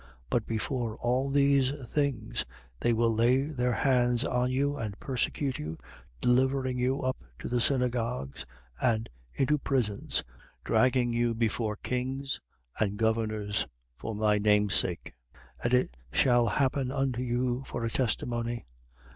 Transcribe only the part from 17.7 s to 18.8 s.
a testimony.